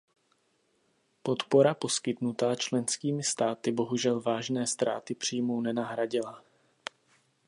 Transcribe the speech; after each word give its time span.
Podpora 1.23 1.73
poskytnutá 1.73 2.55
členskými 2.55 3.23
státy 3.23 3.71
bohužel 3.71 4.21
vážné 4.21 4.67
ztráty 4.67 5.15
příjmů 5.15 5.61
nenahradila. 5.61 6.43